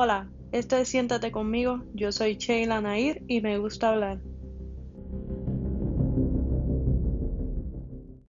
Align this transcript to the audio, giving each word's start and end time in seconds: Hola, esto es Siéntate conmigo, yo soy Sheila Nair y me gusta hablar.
Hola, 0.00 0.32
esto 0.52 0.76
es 0.76 0.90
Siéntate 0.90 1.32
conmigo, 1.32 1.84
yo 1.92 2.12
soy 2.12 2.36
Sheila 2.36 2.80
Nair 2.80 3.24
y 3.26 3.40
me 3.40 3.58
gusta 3.58 3.88
hablar. 3.90 4.22